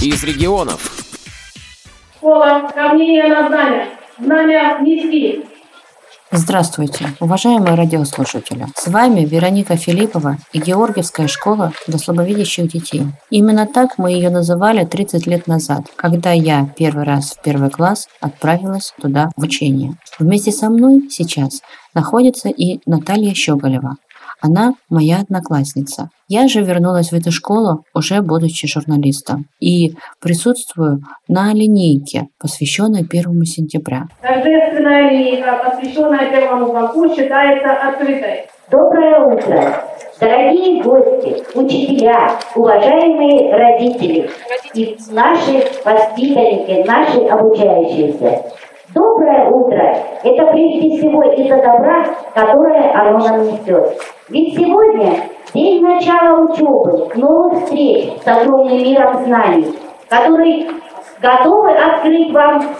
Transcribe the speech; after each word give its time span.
из 0.00 0.22
регионов. 0.22 1.08
Школа, 2.16 2.70
сравнение 2.72 3.26
на 3.26 3.48
знания. 3.48 3.88
Знания 4.18 4.78
низкие. 4.80 5.42
Здравствуйте, 6.30 7.06
уважаемые 7.20 7.74
радиослушатели! 7.74 8.66
С 8.76 8.86
вами 8.88 9.24
Вероника 9.24 9.76
Филиппова 9.76 10.36
и 10.52 10.60
Георгиевская 10.60 11.26
школа 11.26 11.72
для 11.86 11.98
слабовидящих 11.98 12.70
детей. 12.70 13.06
Именно 13.30 13.66
так 13.66 13.96
мы 13.96 14.12
ее 14.12 14.28
называли 14.28 14.84
30 14.84 15.26
лет 15.26 15.46
назад, 15.46 15.86
когда 15.96 16.32
я 16.32 16.68
первый 16.76 17.04
раз 17.04 17.32
в 17.32 17.42
первый 17.42 17.70
класс 17.70 18.08
отправилась 18.20 18.92
туда 19.00 19.30
в 19.36 19.42
учение. 19.42 19.94
Вместе 20.18 20.52
со 20.52 20.68
мной 20.68 21.08
сейчас 21.10 21.62
находится 21.94 22.50
и 22.50 22.80
Наталья 22.84 23.32
Щеголева, 23.32 23.96
она 24.40 24.72
моя 24.88 25.20
одноклассница. 25.20 26.10
Я 26.28 26.46
же 26.46 26.62
вернулась 26.62 27.10
в 27.10 27.14
эту 27.14 27.32
школу, 27.32 27.84
уже 27.94 28.20
будучи 28.20 28.68
журналистом, 28.68 29.46
и 29.60 29.94
присутствую 30.20 31.00
на 31.26 31.52
линейке, 31.52 32.28
посвященной 32.38 33.04
первому 33.04 33.44
сентября. 33.44 34.04
Торжественная 34.20 35.10
линейка, 35.10 35.58
посвященная 35.64 36.30
первому 36.30 36.66
звонку, 36.66 37.08
считается 37.14 37.72
открытой. 37.72 38.46
Доброе 38.70 39.20
утро! 39.24 39.84
Дорогие 40.20 40.82
гости, 40.82 41.42
учителя, 41.54 42.32
уважаемые 42.54 43.54
родители 43.54 44.28
и 44.74 44.98
наши 45.10 45.64
воспитанники, 45.84 46.86
наши 46.86 47.20
обучающиеся. 47.20 48.42
Доброе 48.94 49.48
утро! 49.48 49.96
Это 50.24 50.46
прежде 50.52 50.98
всего 50.98 51.22
из-за 51.32 51.56
добра, 51.56 52.04
которое 52.34 52.92
оно 52.92 53.18
нам 53.18 53.46
несет. 53.46 53.98
Ведь 54.28 54.54
сегодня 54.54 55.30
день 55.54 55.82
начала 55.82 56.40
учебы, 56.40 57.10
новых 57.14 57.64
встреч 57.64 58.12
с 58.22 58.26
огромным 58.26 58.76
миром 58.76 59.24
знаний, 59.24 59.74
который 60.06 60.68
готовы 61.18 61.72
открыть 61.72 62.30
вам 62.30 62.76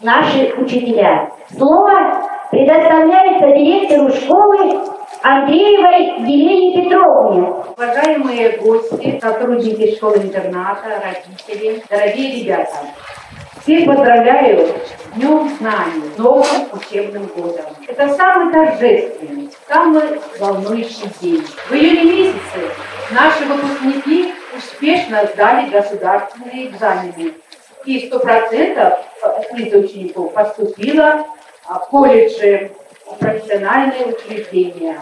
наши 0.00 0.52
учителя. 0.58 1.30
Слово 1.56 2.26
предоставляется 2.50 3.56
директору 3.56 4.08
школы 4.08 4.80
Андреевой 5.22 6.28
Елене 6.28 6.82
Петровне. 6.82 7.48
Уважаемые 7.76 8.58
гости, 8.58 9.20
сотрудники 9.22 9.94
школы-интерната, 9.94 11.00
родители, 11.04 11.80
дорогие 11.88 12.42
ребята, 12.42 12.74
всех 13.62 13.86
поздравляю 13.86 14.66
с 14.68 15.16
Днем 15.16 15.48
Знаний, 15.58 16.10
новым 16.16 16.68
учебным 16.72 17.26
годом. 17.26 17.66
Это 17.86 18.08
самый 18.14 18.52
торжественный, 18.52 19.50
самый 19.68 20.20
волнующий 20.38 21.08
день. 21.20 21.46
В 21.68 21.72
июне 21.72 22.04
месяце 22.04 22.74
наши 23.12 23.44
выпускники 23.44 24.34
успешно 24.56 25.26
сдали 25.32 25.70
государственные 25.70 26.68
экзамены. 26.68 27.34
И 27.84 28.08
100% 28.08 28.98
из 29.56 29.74
учеников 29.74 30.32
поступило 30.32 31.24
в 31.68 31.78
колледжи, 31.90 32.72
в 33.06 33.16
профессиональные 33.18 34.06
учреждения. 34.06 34.98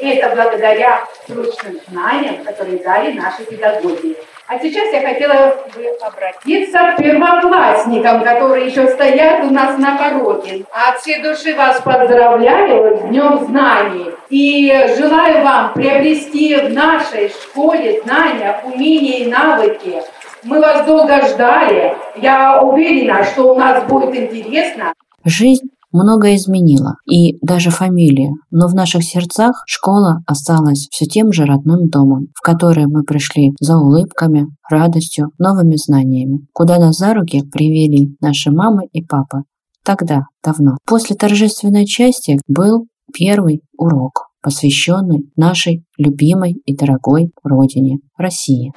И 0.00 0.08
это 0.08 0.34
благодаря 0.34 1.04
срочным 1.26 1.80
знаниям, 1.88 2.44
которые 2.44 2.78
дали 2.78 3.12
наши 3.12 3.44
педагоги. 3.44 4.16
А 4.46 4.58
сейчас 4.58 4.92
я 4.92 5.00
хотела 5.00 5.56
бы 5.74 5.86
обратиться 6.02 6.78
к 6.78 6.96
первоклассникам, 6.98 8.22
которые 8.22 8.66
еще 8.66 8.88
стоят 8.88 9.42
у 9.44 9.50
нас 9.50 9.78
на 9.78 9.96
пороге. 9.96 10.66
От 10.70 11.00
всей 11.00 11.22
души 11.22 11.54
вас 11.54 11.80
поздравляю 11.80 12.98
с 12.98 13.00
Днем 13.08 13.46
Знаний. 13.46 14.10
И 14.28 14.70
желаю 14.98 15.42
вам 15.42 15.72
приобрести 15.72 16.56
в 16.56 16.70
нашей 16.74 17.30
школе 17.30 18.02
знания, 18.04 18.60
умения 18.64 19.20
и 19.20 19.30
навыки. 19.30 20.02
Мы 20.42 20.60
вас 20.60 20.84
долго 20.84 21.26
ждали. 21.26 21.96
Я 22.16 22.60
уверена, 22.60 23.24
что 23.24 23.54
у 23.54 23.58
нас 23.58 23.82
будет 23.84 24.14
интересно. 24.14 24.92
Жизнь 25.24 25.70
многое 25.94 26.36
изменила, 26.36 26.96
и 27.08 27.38
даже 27.40 27.70
фамилия, 27.70 28.32
но 28.50 28.68
в 28.68 28.74
наших 28.74 29.04
сердцах 29.04 29.62
школа 29.66 30.22
осталась 30.26 30.88
все 30.90 31.06
тем 31.06 31.32
же 31.32 31.44
родным 31.44 31.88
домом, 31.88 32.26
в 32.34 32.42
который 32.42 32.86
мы 32.86 33.04
пришли 33.04 33.52
за 33.60 33.78
улыбками, 33.78 34.46
радостью, 34.68 35.30
новыми 35.38 35.76
знаниями, 35.76 36.40
куда 36.52 36.78
нас 36.78 36.96
за 36.98 37.14
руки 37.14 37.42
привели 37.50 38.16
наши 38.20 38.50
мамы 38.50 38.82
и 38.92 39.02
папы. 39.02 39.44
Тогда, 39.84 40.22
давно. 40.42 40.78
После 40.86 41.14
торжественной 41.14 41.86
части 41.86 42.38
был 42.48 42.86
первый 43.12 43.60
урок, 43.76 44.28
посвященный 44.42 45.30
нашей 45.36 45.84
любимой 45.96 46.54
и 46.64 46.74
дорогой 46.74 47.30
родине– 47.44 47.98
России. 48.18 48.72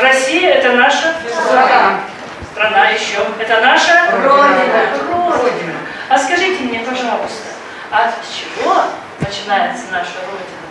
Россия– 0.00 0.50
это 0.54 0.76
наша 0.76 1.12
страна. 1.30 2.00
Страна 2.52 2.90
еще. 2.90 3.18
Это 3.40 3.60
наша 3.60 3.92
Родина. 4.12 5.34
Родина. 5.36 5.74
А 6.08 6.18
скажите 6.18 6.62
мне, 6.64 6.78
пожалуйста, 6.80 7.48
от 7.94 8.14
чего 8.28 8.74
начинается 9.20 9.84
наша 9.92 10.18
Родина? 10.26 10.64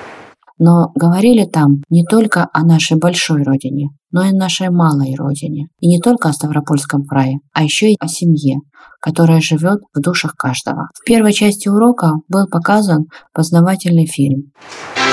Но 0.60 0.92
говорили 0.94 1.46
там 1.46 1.84
не 1.90 2.04
только 2.06 2.50
о 2.54 2.64
нашей 2.64 2.98
большой 2.98 3.44
родине, 3.44 3.90
но 4.12 4.24
и 4.24 4.30
о 4.30 4.34
нашей 4.34 4.70
малой 4.70 5.16
родине. 5.16 5.68
И 5.80 5.88
не 5.88 6.00
только 6.00 6.30
о 6.30 6.34
Ставропольском 6.34 7.06
крае, 7.06 7.40
а 7.54 7.64
еще 7.64 7.92
и 7.92 7.98
о 8.00 8.08
семье, 8.08 8.58
которая 9.00 9.42
живет 9.42 9.82
в 9.94 10.00
душах 10.00 10.36
каждого. 10.36 10.90
В 10.94 11.04
первой 11.06 11.34
части 11.34 11.70
урока 11.70 12.12
был 12.28 12.48
показан 12.48 13.06
познавательный 13.34 14.06
фильм. 14.06 14.52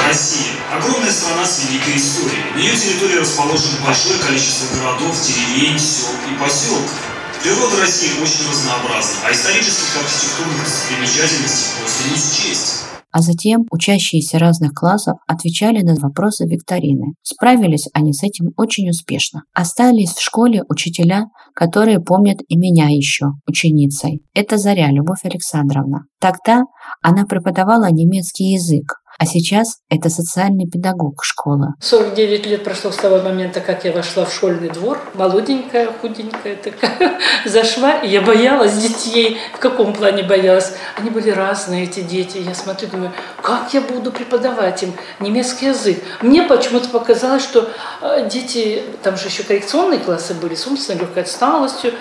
Россия– 0.07 0.53
огромная 0.77 1.11
страна 1.11 1.45
с 1.45 1.69
великой 1.69 1.97
историей. 1.97 2.43
На 2.55 2.59
ее 2.59 2.77
территории 2.77 3.21
расположено 3.21 3.87
большое 3.87 4.19
количество 4.19 4.67
городов, 4.79 5.17
деревень, 5.23 5.79
сел 5.79 6.11
и 6.29 6.39
поселков. 6.39 7.10
Природа 7.43 7.81
России 7.81 8.21
очень 8.21 8.51
разнообразна, 8.51 9.21
а 9.27 9.33
исторических 9.33 9.97
архитектурных 9.97 10.63
достопримечательностей 10.63 11.81
просто 11.81 12.11
не 12.11 12.17
счесть. 12.17 12.85
А 13.13 13.23
затем 13.23 13.65
учащиеся 13.71 14.39
разных 14.39 14.73
классов 14.75 15.17
отвечали 15.27 15.81
на 15.81 15.95
вопросы 15.95 16.45
викторины. 16.45 17.15
Справились 17.23 17.89
они 17.95 18.13
с 18.13 18.23
этим 18.23 18.51
очень 18.59 18.91
успешно. 18.91 19.45
Остались 19.55 20.11
в 20.11 20.23
школе 20.23 20.63
учителя, 20.69 21.25
которые 21.55 21.99
помнят 22.01 22.39
и 22.47 22.59
меня 22.59 22.89
еще, 22.91 23.29
ученицей. 23.47 24.21
Это 24.35 24.59
Заря 24.59 24.91
Любовь 24.91 25.25
Александровна. 25.25 26.05
Тогда 26.21 26.65
она 27.03 27.25
преподавала 27.25 27.91
немецкий 27.91 28.53
язык, 28.53 29.00
а 29.21 29.27
сейчас 29.27 29.81
это 29.91 30.09
социальный 30.09 30.67
педагог 30.67 31.23
школы. 31.23 31.75
49 31.81 32.47
лет 32.47 32.65
прошло 32.65 32.91
с 32.91 32.97
того 32.97 33.19
момента, 33.19 33.61
как 33.61 33.85
я 33.85 33.93
вошла 33.93 34.25
в 34.25 34.33
школьный 34.33 34.71
двор. 34.71 34.99
Молоденькая, 35.13 35.89
худенькая 36.01 36.57
такая. 36.57 37.19
Зашла, 37.45 37.99
и 37.99 38.09
я 38.09 38.23
боялась 38.23 38.79
детей. 38.79 39.37
В 39.53 39.59
каком 39.59 39.93
плане 39.93 40.23
боялась? 40.23 40.73
Они 40.97 41.11
были 41.11 41.29
разные, 41.29 41.85
эти 41.85 42.01
дети. 42.01 42.39
Я 42.39 42.55
смотрю, 42.55 42.89
думаю, 42.89 43.13
как 43.43 43.75
я 43.75 43.83
буду 43.83 44.11
преподавать 44.11 44.83
им 44.85 44.95
немецкий 45.21 45.67
язык? 45.67 46.03
Мне 46.23 46.45
почему-то 46.45 46.89
показалось, 46.89 47.43
что 47.43 47.69
э, 48.01 48.27
дети, 48.27 48.83
там 49.03 49.19
же 49.19 49.27
еще 49.27 49.43
коррекционные 49.43 50.01
классы 50.01 50.33
были, 50.33 50.55
с 50.55 50.67
умственной 50.67 51.01
легкой 51.01 51.25
отсталостью. 51.25 51.93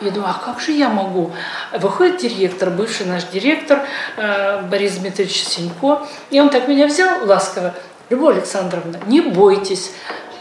Я 0.00 0.10
думаю, 0.10 0.30
а 0.30 0.44
как 0.44 0.60
же 0.60 0.72
я 0.72 0.88
могу? 0.88 1.32
Выходит 1.72 2.18
директор, 2.18 2.70
бывший 2.70 3.06
наш 3.06 3.24
директор 3.24 3.80
э, 4.16 4.62
Борис 4.62 4.96
Дмитриевич 4.96 5.44
Синько, 5.44 6.06
и 6.30 6.40
он 6.40 6.50
так 6.50 6.68
меня 6.68 6.86
взял 6.86 7.26
ласково. 7.26 7.74
Любовь 8.10 8.36
Александровна, 8.36 8.98
не 9.06 9.20
бойтесь, 9.20 9.92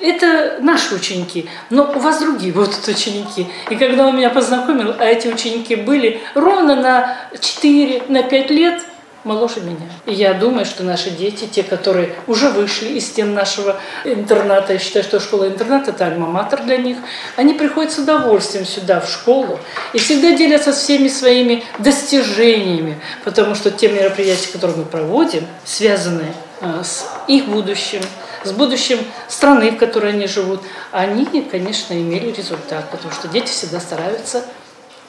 это 0.01 0.57
наши 0.59 0.95
ученики, 0.95 1.49
но 1.69 1.83
у 1.83 1.99
вас 1.99 2.19
другие 2.19 2.51
будут 2.51 2.87
ученики. 2.87 3.47
И 3.69 3.75
когда 3.75 4.05
он 4.05 4.17
меня 4.17 4.29
познакомил, 4.29 4.93
а 4.99 5.05
эти 5.05 5.29
ученики 5.29 5.75
были 5.75 6.21
ровно 6.35 6.75
на 6.75 7.17
4, 7.39 8.03
на 8.09 8.23
5 8.23 8.49
лет– 8.49 8.81
моложе 9.23 9.61
меня. 9.61 9.89
И 10.05 10.13
я 10.13 10.33
думаю, 10.33 10.65
что 10.65 10.83
наши 10.83 11.09
дети, 11.09 11.45
те, 11.45 11.63
которые 11.63 12.15
уже 12.27 12.49
вышли 12.49 12.89
из 12.89 13.07
стен 13.07 13.33
нашего 13.33 13.79
интерната, 14.03 14.73
я 14.73 14.79
считаю, 14.79 15.03
что 15.03 15.19
школа-интернат– 15.19 15.87
это 15.87 16.05
альма-матер 16.05 16.63
для 16.63 16.77
них, 16.77 16.97
они 17.35 17.53
приходят 17.53 17.91
с 17.91 17.97
удовольствием 17.97 18.65
сюда, 18.65 18.99
в 18.99 19.09
школу, 19.09 19.59
и 19.93 19.97
всегда 19.97 20.31
делятся 20.31 20.71
всеми 20.71 21.07
своими 21.07 21.63
достижениями, 21.79 22.99
потому 23.23 23.55
что 23.55 23.71
те 23.71 23.89
мероприятия, 23.89 24.51
которые 24.51 24.77
мы 24.77 24.85
проводим, 24.85 25.47
связаны 25.63 26.33
э, 26.61 26.81
с 26.83 27.05
их 27.27 27.45
будущим, 27.45 28.01
с 28.43 28.51
будущим 28.51 28.99
страны, 29.27 29.71
в 29.71 29.77
которой 29.77 30.11
они 30.11 30.27
живут, 30.27 30.61
они, 30.91 31.25
конечно, 31.49 31.93
имели 31.93 32.31
результат, 32.31 32.89
потому 32.91 33.13
что 33.13 33.27
дети 33.27 33.47
всегда 33.47 33.79
стараются 33.79 34.43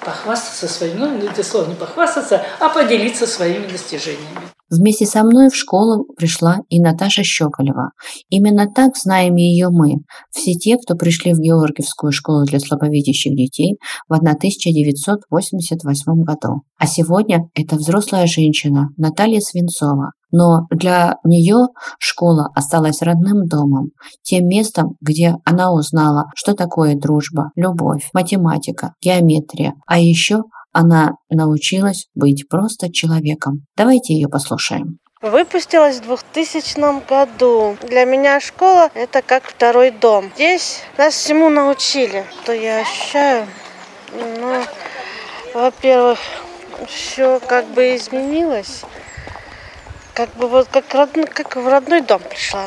похвастаться 0.00 0.68
своим, 0.68 0.98
ну, 0.98 1.18
это 1.18 1.42
слово 1.42 1.68
не 1.68 1.74
похвастаться, 1.74 2.42
а 2.60 2.68
поделиться 2.68 3.26
своими 3.26 3.66
достижениями. 3.66 4.54
Вместе 4.70 5.04
со 5.06 5.22
мной 5.22 5.50
в 5.50 5.56
школу 5.56 6.06
пришла 6.16 6.58
и 6.68 6.80
Наташа 6.80 7.22
Щеколева. 7.22 7.90
Именно 8.30 8.66
так 8.74 8.96
знаем 8.96 9.36
ее 9.36 9.68
мы, 9.70 9.98
все 10.30 10.54
те, 10.54 10.78
кто 10.78 10.96
пришли 10.96 11.32
в 11.32 11.38
Георгиевскую 11.38 12.10
школу 12.12 12.44
для 12.44 12.58
слабовидящих 12.58 13.36
детей 13.36 13.76
в 14.08 14.14
1988 14.14 16.24
году. 16.24 16.62
А 16.78 16.86
сегодня 16.86 17.48
это 17.54 17.76
взрослая 17.76 18.26
женщина 18.26 18.88
Наталья 18.96 19.40
Свинцова, 19.40 20.10
Но 20.36 20.66
для 20.68 21.18
нее 21.22 21.68
школа 22.00 22.50
осталась 22.56 23.02
родным 23.02 23.46
домом, 23.46 23.92
тем 24.22 24.48
местом, 24.48 24.96
где 25.00 25.36
она 25.44 25.72
узнала, 25.72 26.24
что 26.34 26.54
такое 26.54 26.96
дружба, 26.96 27.52
любовь, 27.54 28.10
математика, 28.12 28.94
геометрия, 29.00 29.74
а 29.86 30.00
еще 30.00 30.42
она 30.72 31.12
научилась 31.30 32.08
быть 32.16 32.48
просто 32.48 32.92
человеком. 32.92 33.64
Давайте 33.76 34.14
ее 34.14 34.26
послушаем. 34.26 34.98
Выпустилась 35.22 36.00
в 36.00 36.06
2000 36.06 37.06
году. 37.08 37.76
Для 37.88 38.04
меня 38.04 38.40
школа– 38.40 38.90
это 38.94 39.22
как 39.22 39.44
второй 39.44 39.92
дом. 39.92 40.32
Здесь 40.34 40.80
нас 40.98 41.14
всему 41.14 41.48
научили. 41.48 42.24
То 42.44 42.52
я 42.52 42.80
ощущаю, 42.80 43.46
ну, 44.12 44.64
во-первых, 45.54 46.18
все 46.88 47.38
как 47.46 47.68
бы 47.68 47.94
изменилось. 47.94 48.82
Как 50.14 50.28
бы 50.36 50.46
вот 50.46 50.68
как, 50.68 50.94
родной, 50.94 51.26
как 51.26 51.56
в 51.56 51.66
родной 51.66 52.00
дом 52.00 52.20
пришла. 52.28 52.66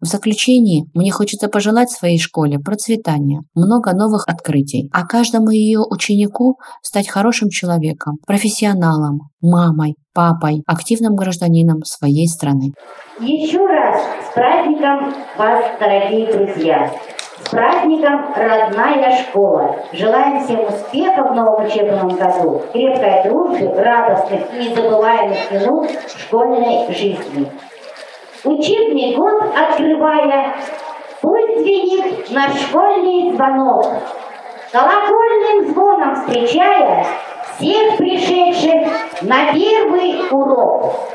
В 0.00 0.06
заключении 0.06 0.84
мне 0.94 1.10
хочется 1.10 1.48
пожелать 1.48 1.90
своей 1.90 2.18
школе 2.18 2.58
процветания, 2.58 3.40
много 3.54 3.92
новых 3.92 4.28
открытий, 4.28 4.88
а 4.92 5.04
каждому 5.04 5.50
ее 5.50 5.80
ученику 5.80 6.56
стать 6.82 7.08
хорошим 7.08 7.48
человеком, 7.50 8.18
профессионалом, 8.26 9.30
мамой, 9.42 9.96
папой, 10.14 10.62
активным 10.66 11.14
гражданином 11.16 11.82
своей 11.84 12.28
страны. 12.28 12.72
Еще 13.20 13.58
раз 13.58 14.00
с 14.30 14.34
праздником 14.34 15.14
вас, 15.36 15.64
дорогие 15.80 16.32
друзья! 16.32 16.90
С 17.44 17.50
праздником 17.50 18.34
родная 18.34 19.16
школа! 19.22 19.76
Желаем 19.92 20.44
всем 20.44 20.60
успехов 20.66 21.30
в 21.30 21.34
новом 21.34 21.66
учебном 21.66 22.08
году, 22.08 22.62
крепкой 22.72 23.22
дружбы, 23.24 23.72
радостных 23.76 24.52
и 24.52 24.68
незабываемых 24.68 25.50
минут 25.52 25.90
школьной 26.16 26.92
жизни. 26.92 27.50
Учебный 28.44 29.14
год 29.14 29.42
открывая, 29.56 30.56
пусть 31.20 31.60
звенит 31.60 32.30
наш 32.30 32.60
школьный 32.60 33.32
звонок. 33.32 33.86
Колокольным 34.72 35.72
звоном 35.72 36.16
встречая 36.16 37.06
всех 37.56 37.96
пришедших 37.98 39.22
на 39.22 39.52
первый 39.52 40.28
урок. 40.30 41.08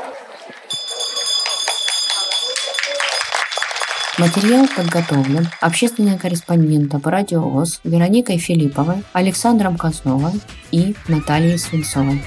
Материал 4.19 4.67
подготовлен 4.75 5.47
общественным 5.59 6.19
корреспондентом 6.19 7.01
радио 7.03 7.41
ВОЗ 7.41 7.81
Вероникой 7.83 8.37
Филипповой, 8.37 9.03
Александром 9.11 9.75
Казновой 9.75 10.33
и 10.71 10.95
Натальей 11.07 11.57
Свинцовой. 11.57 12.21